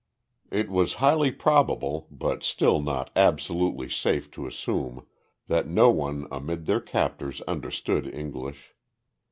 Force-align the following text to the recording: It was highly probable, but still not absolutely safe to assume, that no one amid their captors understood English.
It 0.49 0.71
was 0.71 0.95
highly 0.95 1.29
probable, 1.29 2.07
but 2.09 2.41
still 2.41 2.81
not 2.81 3.11
absolutely 3.15 3.87
safe 3.87 4.31
to 4.31 4.47
assume, 4.47 5.05
that 5.45 5.67
no 5.67 5.91
one 5.91 6.27
amid 6.31 6.65
their 6.65 6.81
captors 6.81 7.39
understood 7.41 8.11
English. 8.11 8.73